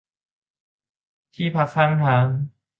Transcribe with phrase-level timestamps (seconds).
[1.33, 2.25] ที่พักข้างทาง